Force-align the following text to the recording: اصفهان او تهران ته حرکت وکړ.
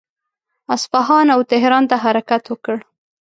اصفهان 0.75 1.27
او 1.35 1.41
تهران 1.51 1.83
ته 1.89 1.95
حرکت 2.03 2.43
وکړ. 2.47 2.75